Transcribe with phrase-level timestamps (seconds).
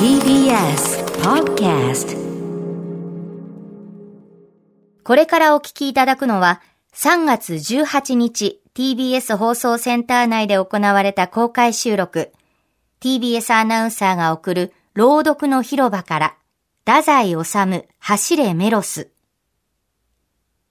[0.00, 2.16] TBS Podcast
[5.04, 6.60] これからお聞きいただくのは
[6.92, 12.32] 3月18日 TBS 放送センター内で行われた公開収録。
[13.00, 16.36] TBS アナウンサーが送る朗読の広場から
[16.84, 19.10] 太宰治走れメロス。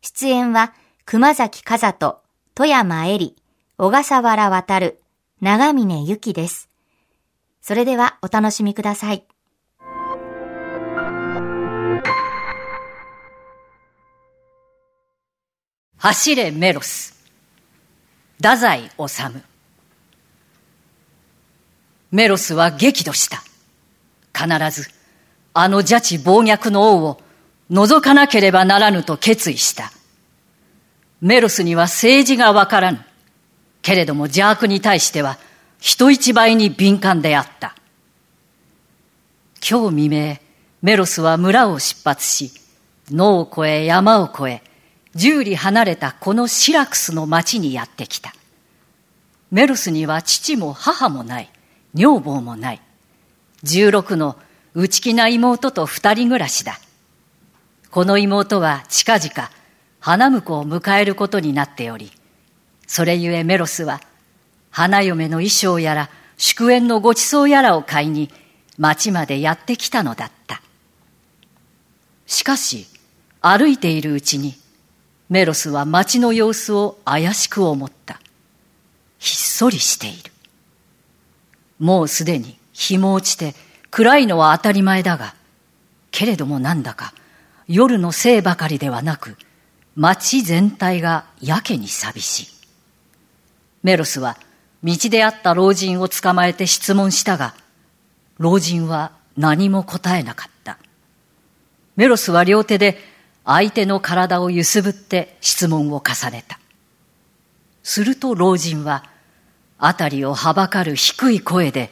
[0.01, 0.73] 出演は
[1.05, 2.21] 熊崎和人、
[2.55, 3.35] 富山恵里、
[3.77, 4.93] 小笠原渡、
[5.39, 6.68] 長峰ゆきです。
[7.69, 9.23] それではお楽しみください。
[15.97, 17.13] 走れメロス。
[18.37, 19.43] 太宰治。
[22.09, 23.43] メロスは激怒した。
[24.33, 24.89] 必ず、
[25.53, 27.21] あの邪智暴虐の王を
[27.69, 29.91] 除かなければならぬと決意した。
[31.21, 33.05] メロスには政治がわからぬ。
[33.83, 35.37] けれども邪悪に対しては
[35.79, 37.75] 人一倍に敏感であった。
[39.67, 40.37] 今日未明、
[40.81, 42.51] メロスは村を出発し、
[43.09, 44.63] 野を越え山を越え、
[45.15, 48.33] 十里離れたこのシラクスの町にやってきた。
[49.51, 51.49] メロスには父も母もない、
[51.93, 52.81] 女房もない。
[53.63, 54.37] 十六の
[54.75, 56.79] 内気な妹と二人暮らしだ。
[57.89, 59.49] この妹は近々
[59.99, 62.11] 花婿を迎えることになっており、
[62.85, 64.01] それゆえメロスは
[64.71, 68.29] 花嫁の衣装やら祝宴のごちそうやらを買いに
[68.77, 70.61] 町までやってきたのだった。
[72.25, 72.87] しかし
[73.41, 74.55] 歩いているうちに
[75.29, 78.19] メロスは町の様子を怪しく思った。
[79.17, 80.31] ひっそりしている。
[81.79, 83.53] もうすでに日も落ちて
[83.91, 85.35] 暗いのは当たり前だが、
[86.11, 87.13] けれどもなんだか
[87.67, 89.37] 夜のせいばかりではなく、
[89.95, 92.47] 町全体がやけに寂しい。
[93.83, 94.37] メロスは
[94.83, 97.53] 道で会った老人を捕まえて質問したが、
[98.37, 100.77] 老人は何も答えなかった。
[101.95, 102.97] メロスは両手で
[103.43, 106.59] 相手の体を揺すぶって質問を重ねた。
[107.83, 109.03] すると老人は、
[109.77, 111.89] 辺りをはばかる低い声で、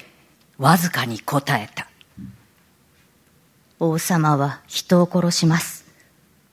[0.57, 1.88] わずかに答えた。
[3.79, 5.85] 王様は人を殺します。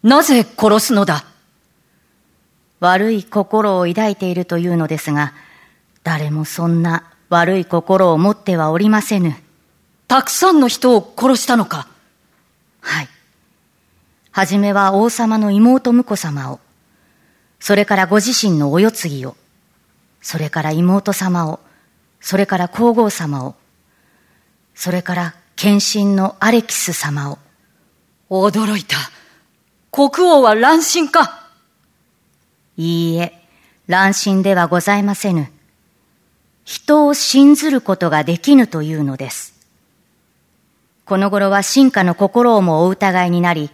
[0.02, 1.24] なぜ殺すのだ？
[2.80, 5.32] 悪い心を抱いているというのですが、
[6.04, 9.34] 誰もそんな悪い心を持ってはおりませぬ。
[10.06, 11.88] たくさんの人を殺したのか
[12.80, 13.08] はい。
[14.30, 16.60] はじめは王様の妹婿様を、
[17.58, 19.36] それからご自身のお世継ぎを、
[20.20, 21.60] それから妹様を、
[22.20, 23.54] それから皇后様を、
[24.74, 27.38] それから献身のアレキス様を。
[28.28, 28.96] 驚いた。
[29.90, 31.48] 国王は乱心か
[32.76, 33.32] いいえ、
[33.86, 35.53] 乱心ではございませぬ。
[36.64, 39.54] 人を信ずることができぬというのです。
[41.04, 43.70] この頃は進化の心をもお疑いになり、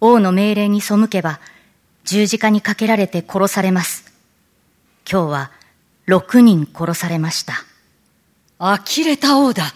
[0.00, 1.40] 王の命令に背けば
[2.04, 4.12] 十字架にかけられて殺されます。
[5.10, 5.50] 今日は
[6.06, 7.54] 六人殺されました。
[8.58, 9.72] 呆れた王だ。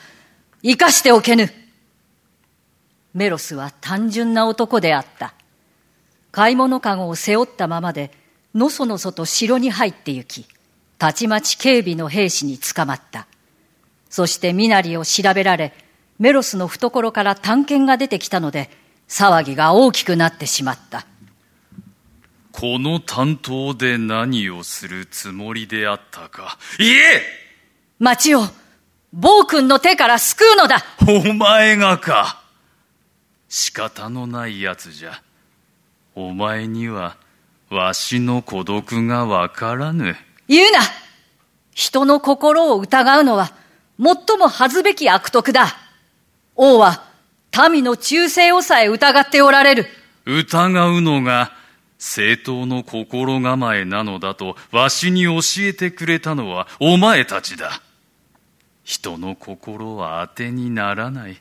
[0.62, 1.50] 生かしておけぬ。
[3.14, 5.34] メロスは単純な男であった。
[6.32, 8.10] 買い物かごを背負ったままで、
[8.54, 10.53] のそのそと城に入って行き、
[11.04, 13.26] たちまち警備の兵士に捕まった。
[14.08, 15.74] そして身なりを調べられ、
[16.18, 18.70] メロスの懐から探検が出てきたので、
[19.06, 21.06] 騒ぎが大きくなってしまった。
[22.52, 26.56] この担当で何をするつもりであったか。
[26.78, 27.20] いえ
[27.98, 28.40] 町を、
[29.12, 32.40] 暴君の手から救うのだお前がか。
[33.50, 35.22] 仕方のない奴じゃ。
[36.14, 37.18] お前には
[37.68, 40.16] わしの孤独がわからぬ。
[40.48, 40.80] 言うな
[41.72, 43.52] 人の心を疑うのは、
[43.98, 45.76] 最も恥ずべき悪徳だ。
[46.56, 47.04] 王は、
[47.70, 49.86] 民の忠誠をさえ疑っておられる。
[50.24, 51.52] 疑うのが、
[51.98, 57.80] 正当の心構えなのだと、わしに教えてくれたのは、お前たちだ。
[58.84, 61.40] 人の心は当てにならない。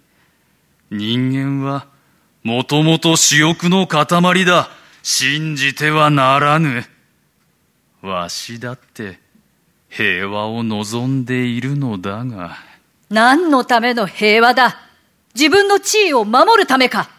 [0.90, 1.88] 人間は、
[2.44, 4.70] もともと私欲の塊だ。
[5.02, 6.86] 信じてはならぬ。
[8.04, 9.18] わしだって
[9.88, 12.58] 平和を望んでいるのだが。
[13.10, 14.78] 何のための平和だ。
[15.34, 17.10] 自分の地位を守るためか。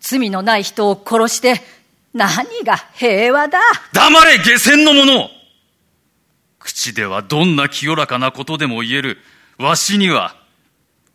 [0.00, 1.60] 罪のない人を殺して
[2.14, 3.60] 何が平和だ。
[3.92, 5.28] 黙れ下船の者。
[6.58, 9.18] 口ではどんな清らかなことでも言える。
[9.58, 10.34] わしには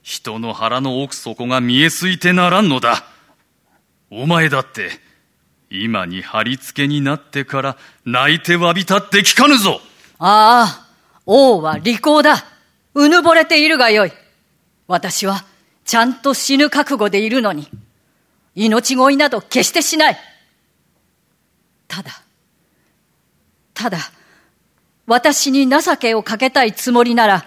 [0.03, 3.05] 人の腹の奥底が見えすいてならんのだ。
[4.11, 5.06] お前だって
[5.69, 9.81] 今に貼り付けになってから泣いて詫びたって聞かぬぞ
[10.19, 10.87] ああ、
[11.25, 12.45] 王は利口だ。
[12.93, 14.11] うぬぼれているがよい。
[14.87, 15.45] 私は
[15.85, 17.69] ちゃんと死ぬ覚悟でいるのに、
[18.55, 20.17] 命乞いなど決してしない。
[21.87, 22.11] ただ、
[23.73, 23.99] ただ、
[25.05, 27.45] 私に情けをかけたいつもりなら、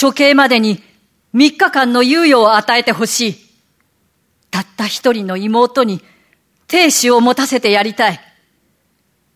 [0.00, 0.82] 処刑までに
[1.34, 3.36] 3日間の猶予を与えてほしい。
[4.50, 6.02] たった一人の妹に
[6.72, 8.18] 亭主を持たせてやりたい。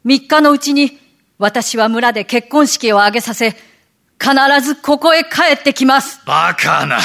[0.06, 0.98] 3日のうちに
[1.36, 3.50] 私は村で結婚式を挙げさせ、
[4.18, 6.18] 必ずここへ帰ってきます。
[6.24, 6.98] バカな。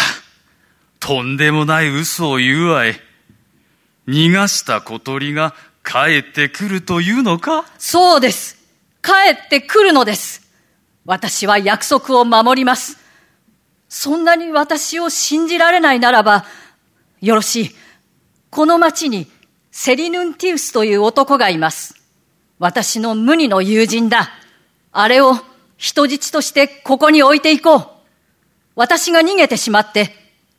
[1.01, 2.95] とんでもない嘘を言うわい。
[4.07, 7.65] 逃がした小鳥が帰ってくるというのか？
[7.77, 8.57] そうです。
[9.03, 10.49] 帰ってくるのです。
[11.03, 12.97] 私は約束を守ります。
[13.89, 16.45] そんなに私を信じられないならば、
[17.19, 17.75] よろしい。
[18.49, 19.29] この町に
[19.71, 21.95] セリヌンティウスという男がいます。
[22.59, 24.29] 私の無二の友人だ。
[24.91, 25.35] あれを
[25.77, 27.87] 人質としてここに置いていこう。
[28.75, 30.13] 私が逃げてしまって、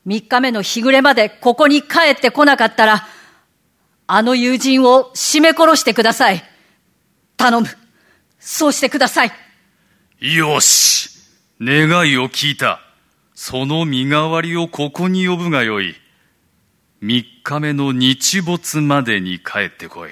[0.04, 3.06] 三日目の日暮れまでここに帰ってこなかったら、
[4.06, 6.42] あの友人を締め殺してください。
[7.36, 7.68] 頼む。
[8.40, 9.32] そうしてください。
[10.20, 11.10] よし。
[11.60, 12.80] 願いを聞いた。
[13.34, 15.94] その身代わりをここに呼ぶがよい。
[17.02, 20.10] 三日目の日没までに帰ってこい。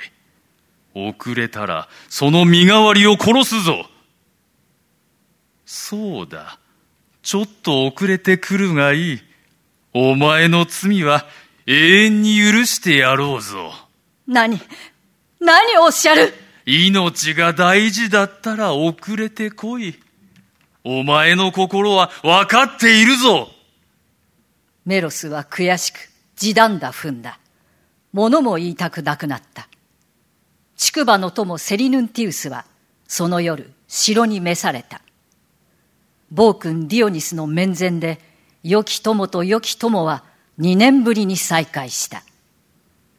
[0.93, 3.87] 遅れたら、その身代わりを殺すぞ。
[5.65, 6.59] そうだ。
[7.23, 9.21] ちょっと遅れてくるがいい。
[9.95, 11.27] お前の罪は
[11.67, 13.73] 永遠に許してやろうぞ。
[14.27, 14.61] 何
[15.39, 16.35] 何をおっしゃる？
[16.67, 19.95] 命が大事だったら遅れてこい。
[20.83, 23.49] お前の心は分かっているぞ。
[24.85, 26.10] メロスは悔しく、
[26.41, 27.39] 地団だ踏んだ。
[28.15, 29.69] 物も言いたくなくなった。
[30.75, 32.65] 竹馬の友セリヌンティウスは、
[33.07, 35.03] その夜、城に召された。
[36.31, 38.19] 暴君ディオニスの面前で、
[38.63, 40.25] 良き友と良き友は
[40.57, 42.23] 二年ぶりに再会した。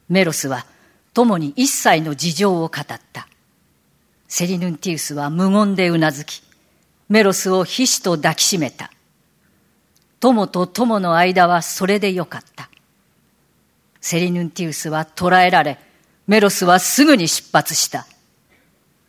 [0.08, 0.66] メロスは
[1.14, 3.28] 友に一切の事情を語った。
[4.26, 6.42] セリヌンティウスは無言でうなずき、
[7.08, 8.90] メロスをひしと抱きしめた。
[10.18, 12.71] 友と友の間はそれでよかった。
[14.02, 15.78] セリヌンティウスは捕らえられ、
[16.26, 18.06] メロスはすぐに出発した。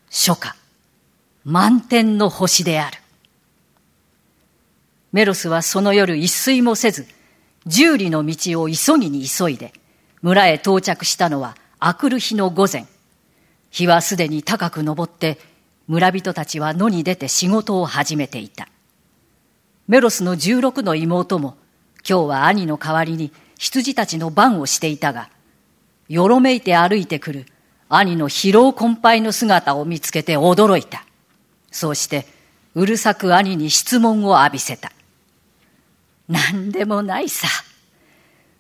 [0.10, 0.56] 初夏、
[1.44, 3.00] 満天の星である。
[5.12, 7.08] メロスはその夜一睡もせず、
[7.66, 9.74] 十里の道を急ぎに急いで、
[10.22, 12.86] 村へ到着したのは明くる日の午前。
[13.72, 15.40] 日はすでに高く昇って、
[15.88, 18.70] 村人たちは野に出て仕事を始めていた。
[19.88, 21.58] メロスの十六の妹も、
[22.08, 25.30] 今日は兄の代わりに羊たちの番をしていたが、
[26.10, 27.46] よろめいて歩いてくる
[27.90, 31.06] 兄の疲労困憊の姿を見つけて驚いた。
[31.72, 32.26] そうして、
[32.76, 34.92] うるさく兄に質問を浴びせた。
[36.28, 37.48] 何でもないさ。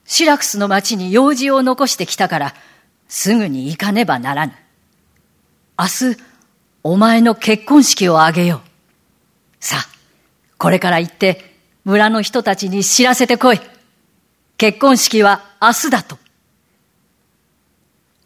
[0.05, 2.55] シラクスの町に用事を残してきたから、
[3.07, 4.53] すぐに行かねばならぬ。
[5.79, 6.17] 明日、
[6.83, 8.61] お前の結婚式を挙げよう。
[9.59, 9.87] さあ、
[10.57, 11.55] これから行って、
[11.85, 13.61] 村の人たちに知らせてこい。
[14.57, 16.17] 結婚式は明日だと。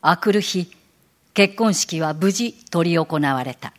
[0.01, 0.71] あくる日、
[1.33, 3.73] 結婚式は無事執り行われた。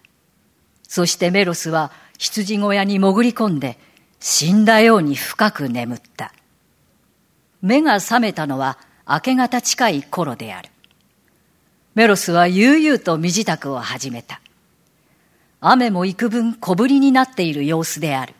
[0.83, 3.79] そしてメロスは羊小屋に潜り込んで、
[4.21, 6.33] 死んだように深く眠った。
[7.62, 8.78] 目が覚めたのは
[9.09, 10.71] 明け方近い頃である。
[11.95, 14.40] メロスは悠々と身支度を始めた。
[15.61, 18.35] 雨も幾分小降りになっている様子である。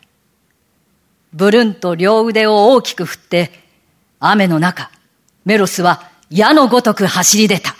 [1.33, 3.68] ブルンと両腕を大きく振って、
[4.21, 4.91] 雨の中、
[5.45, 7.75] メロスは矢のごとく走り出た。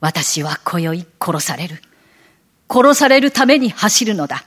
[0.00, 1.82] 私は今宵殺される。
[2.68, 4.44] 殺されるために走るのだ。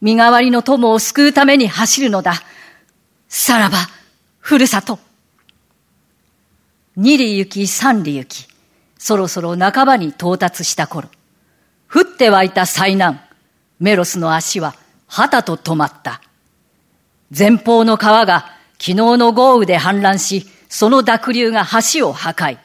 [0.00, 2.34] 身代わりの友を救うために走るのだ。
[3.28, 3.78] さらば、
[4.38, 4.98] ふるさと。
[6.96, 8.48] 二里行き三里行き、
[8.98, 11.08] そろそろ半ばに到達した頃、
[11.92, 13.20] 降って湧いた災難、
[13.78, 14.74] メロスの足は
[15.06, 16.22] 旗と止まった。
[17.36, 22.58] 前方の川が昨日の豪雨で氾濫し、その濁流が橋を破壊。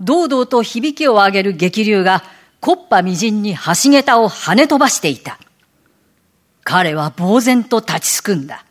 [0.00, 2.22] 堂々と響きを上げる激流が、
[2.60, 5.38] 木っ端みじんに橋桁を跳ね飛ばしていた。
[6.64, 8.64] 彼は呆然と立ちすくんだ。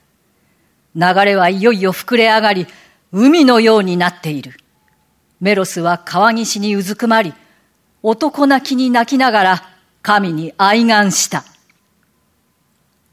[0.95, 2.67] 流れはいよいよ膨れ上がり、
[3.11, 4.59] 海のようになっている。
[5.39, 7.33] メロスは川岸にうずくまり、
[8.03, 9.69] 男泣きに泣きながら
[10.01, 11.43] 神に哀願した。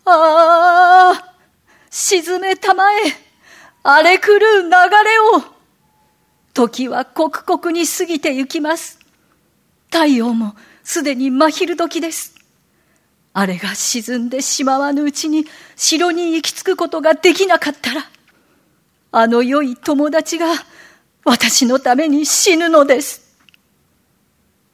[0.05, 1.35] ああ、
[1.91, 3.03] 沈めたまえ、
[3.83, 5.43] 荒れ狂う流れを。
[6.55, 8.99] 時は刻々に過ぎてゆきます。
[9.91, 12.35] 太陽もすでに真昼時です。
[13.33, 15.47] あれが沈んでしまわぬうちに
[15.77, 18.03] 城に行き着くことができなかったら、
[19.11, 20.47] あの良い友達が
[21.25, 23.37] 私のために死ぬのです。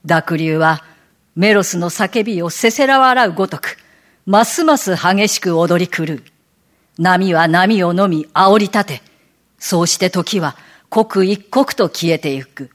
[0.04, 0.82] 濁流は
[1.36, 3.78] メロスの叫びをせせら笑うごとく、
[4.26, 6.22] ますます激しく踊り狂う。
[6.98, 9.02] 波は波を飲み煽り立て、
[9.58, 10.56] そうして時は
[10.88, 12.70] 刻一刻と消えてゆく。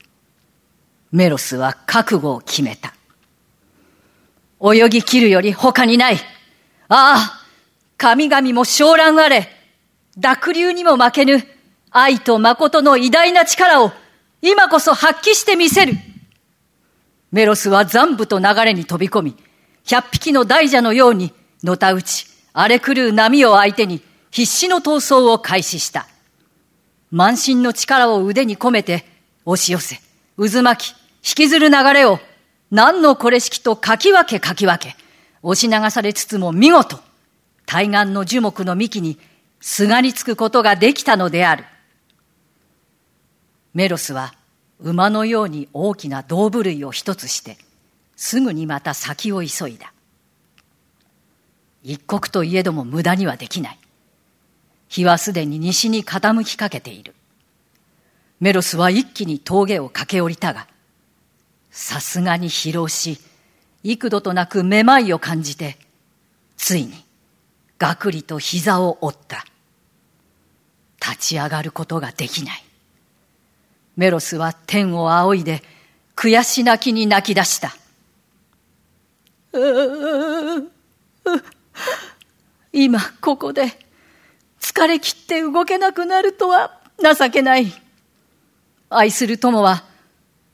[1.12, 2.94] メロスは覚悟を決めた。
[4.62, 6.16] 泳ぎ切るより他にない。
[6.16, 6.20] あ
[6.88, 7.42] あ、
[7.98, 9.50] 神々も昇乱あれ。
[10.18, 11.44] 濁流にも負けぬ
[11.92, 13.92] 愛と誠の偉大な力を
[14.42, 15.94] 今こそ発揮してみせる。
[17.32, 19.36] メロスは残部と流れに飛び込み、
[19.86, 24.02] 百匹の大蛇のように、のたうち、荒れ狂う波を相手に、
[24.34, 26.08] 必死の闘争を開始した。
[27.12, 29.06] 満身の力を腕に込めて、
[29.46, 30.00] 押し寄せ、
[30.38, 32.20] 渦巻き、引きずる流れを、
[32.72, 34.96] 何のこれしきとかき分けかき分け、
[35.44, 37.00] 押し流されつつも見事、
[37.68, 39.20] 対岸の樹木の幹に
[39.62, 41.66] すがりつくことができたのである。
[43.76, 44.34] メロスは
[44.80, 47.60] 馬のように大きな胴部類を一つして、
[48.16, 49.94] すぐにまた先を急いだ。
[51.84, 53.80] 一刻といえども無駄にはできない。
[54.94, 57.16] 日はすでに西に傾きかけている。
[58.40, 60.68] メロスは一気に峠を駆け下りたが、
[61.72, 63.18] さすがに疲労し、
[63.82, 65.78] 幾度となくめまいを感じて、
[66.58, 66.94] ついに、
[67.80, 69.44] がくりと膝を折った。
[71.02, 72.64] 立ち上がることができない。
[73.98, 75.64] メロスは天を仰いで、
[76.16, 77.76] 悔し泣きに泣き出した。
[82.72, 83.83] 今ここで
[84.74, 87.72] 疲れ切って動けなくなるとは情けない。
[88.90, 89.84] 愛する友は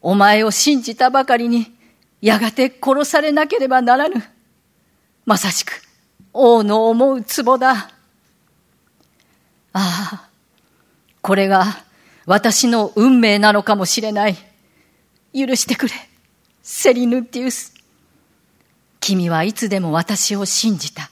[0.01, 1.71] お前を信じたばかりに、
[2.21, 4.21] やがて殺されなければならぬ。
[5.25, 5.81] まさしく、
[6.33, 7.71] 王の思う壺だ。
[7.71, 7.85] あ
[9.73, 10.29] あ、
[11.21, 11.65] これが
[12.25, 14.35] 私の運命なのかもしれない。
[15.33, 15.93] 許してくれ、
[16.61, 17.73] セリヌティウス。
[18.99, 21.09] 君はいつでも私を信じた。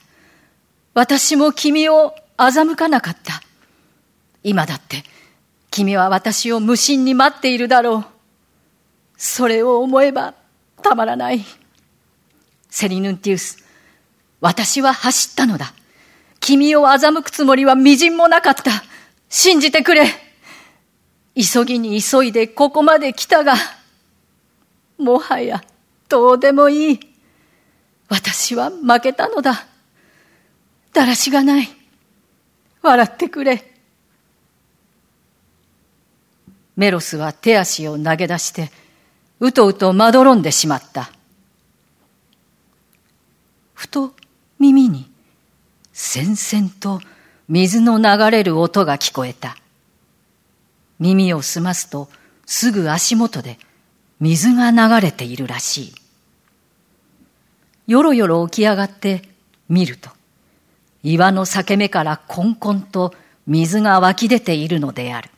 [0.92, 3.42] 私も君を欺かなかった。
[4.42, 5.02] 今だって、
[5.70, 8.04] 君は私を無心に待っているだろう。
[9.16, 10.34] それを思えば
[10.82, 11.44] たまらない。
[12.70, 13.64] セリヌンティウス、
[14.40, 15.74] 私は走ったのだ。
[16.40, 18.70] 君を欺くつもりは微塵もなかった。
[19.28, 20.06] 信じてくれ。
[21.34, 23.54] 急ぎに急いでここまで来たが、
[24.96, 25.62] もはや
[26.08, 27.00] どうでもいい。
[28.08, 29.66] 私は負けたのだ。
[30.92, 31.77] だらしがない。
[32.82, 33.72] 笑ってくれ。
[36.76, 38.70] メロスは手足を投げ出して、
[39.40, 41.10] うとうとまどろんでしまった。
[43.74, 44.14] ふと
[44.58, 45.10] 耳に、
[45.92, 47.00] せんせんと
[47.48, 49.56] 水の流れる音が聞こえた。
[50.98, 52.08] 耳を澄ますと、
[52.46, 53.58] すぐ足元で
[54.20, 55.92] 水が流れているらし
[57.86, 57.92] い。
[57.92, 59.22] よろよろ起き上がって
[59.68, 60.10] 見ると、
[61.02, 63.14] 岩の裂け目からこんこんと
[63.46, 65.30] 水が湧き出ているのである。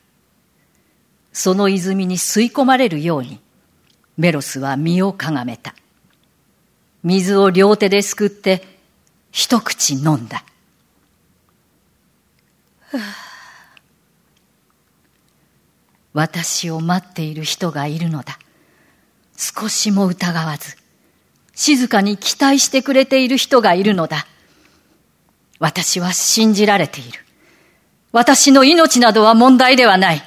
[1.33, 3.40] その泉に吸い込まれるように、
[4.17, 5.75] メロスは身をかがめた。
[7.02, 8.62] 水を両手ですくって
[9.31, 10.45] 一口飲んだ。
[16.12, 18.38] 私を待っている人がいるのだ。
[19.37, 20.76] 少しも疑わず、
[21.55, 24.26] 静かに期待してくれている人がいるのだ。
[25.61, 27.21] 私は信じられている。
[28.12, 30.23] 私の命などは問題ではない。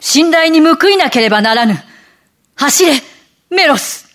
[0.00, 1.76] 信頼に報いなければならぬ。
[2.56, 2.92] 走れ
[3.50, 4.08] メロス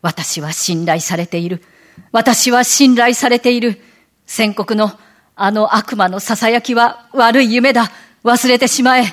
[0.00, 1.62] 私は信頼されている。
[2.10, 3.80] 私は信頼されている。
[4.26, 4.90] 宣告の
[5.36, 7.92] あの悪魔の囁きは悪い夢だ。
[8.24, 9.04] 忘れてしまえ。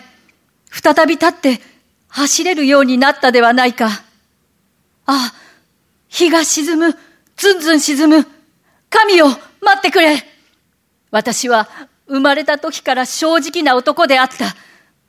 [0.72, 1.60] 再び立って
[2.08, 3.88] 走れるようになったではないか。
[3.88, 3.92] あ
[5.08, 5.34] あ、
[6.08, 6.96] 日が沈む。
[7.36, 8.26] ずんずん沈む。
[8.90, 9.28] 神を
[9.62, 10.24] 待ってくれ。
[11.12, 11.68] 私は
[12.08, 14.56] 生まれた時から正直な男であった。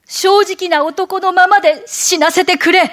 [0.07, 2.91] 正直な男のままで死なせてくれ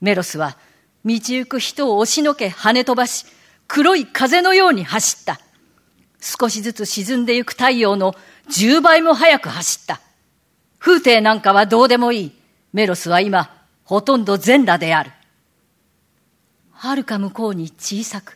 [0.00, 0.56] メロスは
[1.04, 3.26] 道行く人を押しのけ跳ね飛ばし、
[3.68, 5.40] 黒い風のように走った。
[6.20, 8.14] 少しずつ沈んでゆく太陽の
[8.50, 10.00] 10倍も早く走った。
[10.78, 12.32] 風景なんかはどうでもいい。
[12.72, 13.50] メロスは今、
[13.84, 15.12] ほとんど全裸である。
[16.72, 18.35] 遥か向こうに小さく、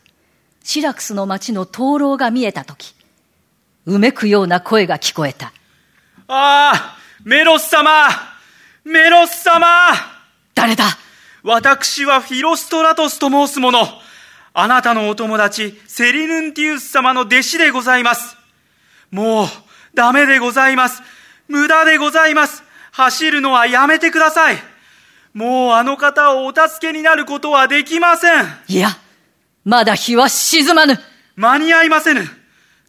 [0.63, 2.93] シラクスの町の灯籠が見えたとき、
[3.85, 5.53] うめくような声が聞こえた。
[6.27, 8.09] ああメロス様
[8.83, 9.67] メロス様
[10.55, 10.85] 誰だ？
[11.43, 13.79] 私はフィロストラトスと申す者。
[14.53, 18.35] あなたのお友達、セリヌンティウス様の弟子でございます。
[19.09, 19.47] もう、
[19.93, 21.01] ダメでございます。
[21.47, 22.63] 無駄でございます。
[22.91, 24.57] 走るのはやめてください。
[25.33, 28.45] もうあの方をお助けになることはできません。
[28.67, 28.89] いや、
[29.63, 30.99] まだ日は沈まぬ。
[31.35, 32.23] 間に合いませぬ。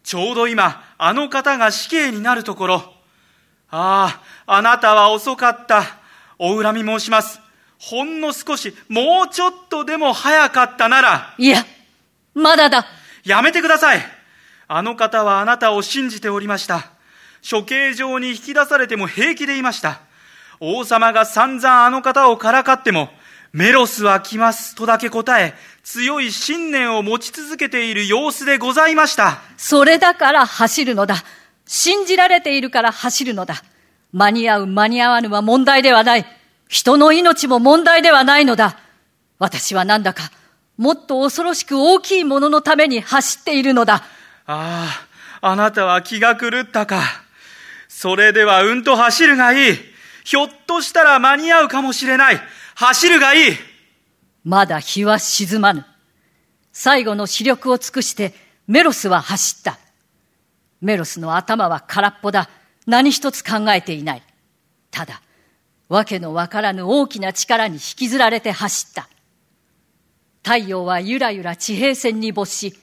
[0.02, 2.94] ちょうど今、あの方が死刑になるところ。
[3.70, 5.84] ああ、あなたは遅かった。
[6.38, 7.40] お恨み申します。
[7.78, 11.34] ほんの少し、もうちょっとでも早かったなら。
[11.36, 11.64] いや、
[12.34, 12.86] まだだ。
[13.24, 14.00] やめてください。
[14.66, 16.90] あの方はあなたを信じておりました。
[17.48, 20.00] 処刑場に引き出されても平気でいました。
[20.60, 23.10] 王様が散々あの方をからかっても、
[23.52, 29.42] メロスは来ますとだけ答え、強い信念を持ち続けている様子でございました。
[29.56, 31.16] それだから走るのだ。
[31.66, 33.62] 信じられているから走るのだ。
[34.12, 36.26] 間に合う間に合わぬは問題ではない。
[36.68, 38.78] 人の命も問題ではないのだ。
[39.38, 40.30] 私はなんだか、
[40.76, 44.04] もっと恐ろしく大きいもののために走っているのだ。
[44.46, 45.04] あ
[45.40, 47.02] あ、あなたは気が狂ったか。
[47.88, 49.76] それではうんと走るがいい。
[50.24, 52.40] ひょっとしたら間に合うかもしれない。
[52.74, 53.71] 走るがいい。
[54.44, 55.84] まだ日は沈まぬ。
[56.72, 58.32] 最後の視力を尽くして
[58.66, 59.78] メロスは走った。
[60.80, 62.48] メロスの頭は空っぽだ。
[62.86, 64.22] 何一つ考えていない。
[64.90, 65.22] ただ、
[65.88, 69.08] わけのわからぬ大きな力に引きずられて走った。
[70.42, 72.74] 太陽はゆらゆら地平線に没し、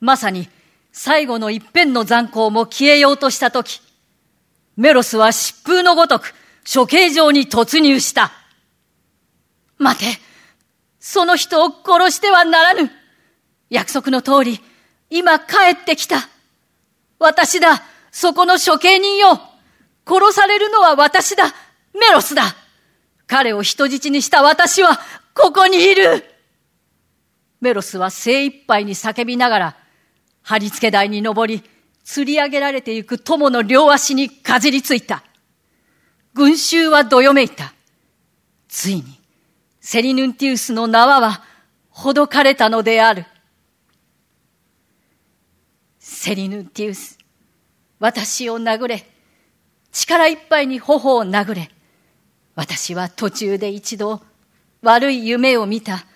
[0.00, 0.48] まさに
[0.92, 3.80] 最後の一辺の残光も消えようとしたとき、
[4.76, 6.34] メロスは疾風のごとく
[6.72, 8.32] 処刑場に突入した。
[9.78, 10.06] 待て
[11.06, 12.90] その人を殺してはならぬ
[13.68, 14.58] 約束の通り、
[15.10, 16.16] 今帰ってきた。
[17.18, 19.38] 私だそこの処刑人よ
[20.08, 21.44] 殺されるのは私だ
[21.92, 22.56] メロスだ
[23.26, 24.98] 彼を人質にした私は
[25.34, 26.24] ここにいる
[27.60, 29.76] メロスは精一杯に叫びながら、
[30.40, 31.62] 貼り付け台に登り、
[32.02, 35.22] 吊り上げられてゆく友の両足にかじりついた。
[36.32, 37.74] 群衆はどよめいた。
[38.68, 39.23] ついに、
[39.86, 41.42] セリヌンティウスの縄は、
[41.90, 43.26] ほどかれたのである。
[45.98, 47.18] セリヌンティウス、
[48.00, 49.06] 私を殴れ。
[49.92, 51.70] 力いっぱいに頬を殴れ。
[52.54, 54.22] 私は途中で一度
[54.80, 56.06] 悪い夢を見た。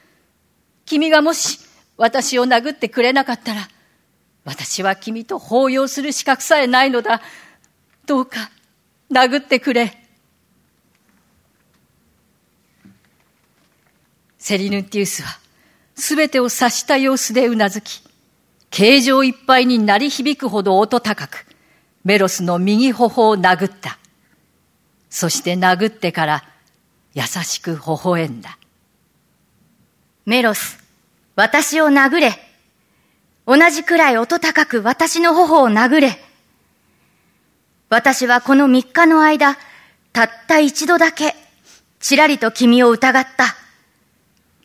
[0.86, 1.58] 君がもし
[1.98, 3.68] 私を殴ってくれなかったら、
[4.46, 7.20] 私は君と抱擁する資格さえないのだ。
[8.06, 8.50] どうか
[9.12, 10.07] 殴ってくれ。
[14.48, 15.28] セリヌンティウスは
[15.94, 18.02] すべてを察した様子でうなずき、
[18.70, 21.44] 形状いっぱいに鳴り響くほど音高く、
[22.02, 23.98] メロスの右頬を殴った。
[25.10, 26.44] そして殴ってから
[27.12, 28.56] 優しく微笑んだ。
[30.24, 30.78] メロス、
[31.36, 32.32] 私を殴れ。
[33.46, 36.18] 同じくらい音高く私の頬を殴れ。
[37.90, 39.58] 私はこの三日の間、
[40.14, 41.34] たった一度だけ、
[42.00, 43.67] ちらりと君を疑った。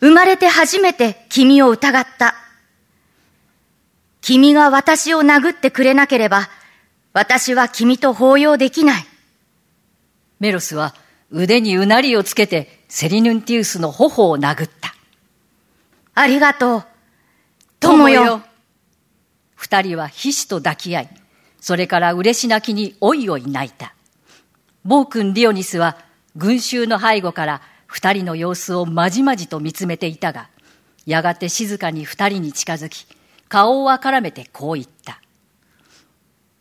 [0.04, 2.36] 生まれて初めて君を疑った。
[4.20, 6.50] 君が私を殴ってくれなければ、
[7.13, 9.06] 私は君と抱擁できない。
[10.42, 10.94] メロスは
[11.32, 14.94] 腕にうなりをつけてセリヌンティウスの頬を殴った。
[16.16, 16.86] ありがとう。
[17.80, 18.42] 友よ。
[19.56, 21.10] 二人は皮脂と抱き合い、
[21.62, 23.94] それから嬉し泣きにおいおい泣いた。
[24.84, 25.96] 暴君リオニスは
[26.36, 27.62] 群衆の背後から
[27.94, 30.50] 二人の様子をまじまじと見つめていたが、
[31.06, 33.06] やがて静かに二人に近づき、
[33.50, 35.22] 顔をあからめてこう言った。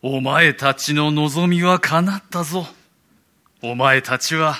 [0.03, 2.67] お前たちの望みは叶ったぞ。
[3.63, 4.57] お前たちは、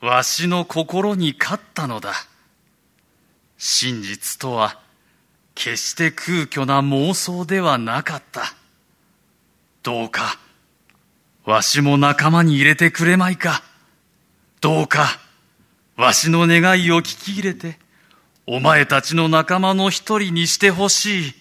[0.00, 2.12] わしの心に勝ったのだ。
[3.56, 4.80] 真実とは、
[5.54, 8.52] 決して空虚な妄想ではなかった。
[9.84, 10.40] どうか、
[11.44, 13.62] わしも仲間に入れてくれまいか。
[14.60, 15.20] どうか、
[16.00, 17.78] わしの願いを聞き入れて、
[18.46, 21.34] お前たちの仲間の一人にしてほしい。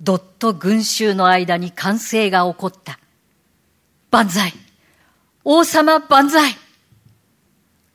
[0.00, 2.98] どっと群衆の間に歓声が起こった。
[4.10, 4.54] 万歳
[5.44, 6.56] 王様万歳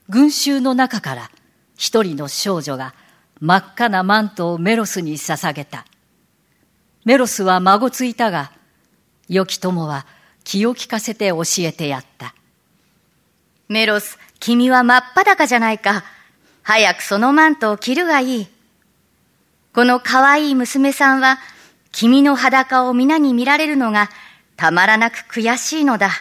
[0.08, 1.32] 群衆の中から
[1.76, 2.94] 一人の少女が
[3.40, 5.88] 真っ赤なマントをメロスに捧げた。
[7.06, 8.52] メロスは孫ついたが、
[9.28, 10.06] 良き友は
[10.44, 12.36] 気を利かせて教えてやった。
[13.68, 16.04] メロス、君は真っ裸じゃないか。
[16.64, 18.48] 早くそのマントを着るがいい。
[19.74, 21.40] この可愛い娘さんは、
[21.92, 24.10] 君の裸を皆に見られるのが
[24.58, 26.12] たまらなく悔しいのだ。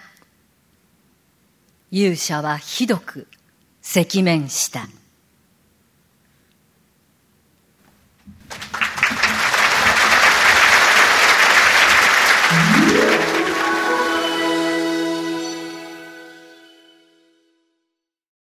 [1.91, 3.29] 勇者はひどく
[3.83, 4.89] 赤面した。